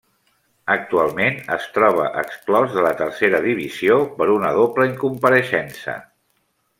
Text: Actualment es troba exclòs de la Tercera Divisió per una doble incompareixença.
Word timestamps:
Actualment 0.75 1.35
es 1.55 1.67
troba 1.75 2.07
exclòs 2.23 2.73
de 2.77 2.85
la 2.87 2.93
Tercera 3.03 3.43
Divisió 3.45 3.99
per 4.17 4.29
una 4.39 4.53
doble 4.61 4.89
incompareixença. 4.93 5.95